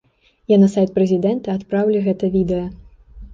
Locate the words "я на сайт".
0.53-0.93